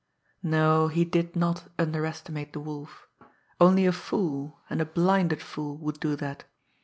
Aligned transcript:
No, 0.41 0.87
he 0.87 1.05
did 1.05 1.35
not 1.35 1.71
underestimate 1.77 2.53
the 2.53 2.59
Wolf 2.59 3.07
only 3.59 3.85
a 3.85 3.91
fool, 3.91 4.59
and 4.67 4.81
a 4.81 4.85
blinded 4.85 5.43
fool, 5.43 5.77
would 5.77 5.99
do 5.99 6.15
that. 6.15 6.43